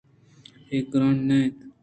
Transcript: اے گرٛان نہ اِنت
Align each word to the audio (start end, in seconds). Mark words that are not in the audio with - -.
اے 0.69 0.77
گرٛان 0.91 1.17
نہ 1.27 1.35
اِنت 1.41 1.57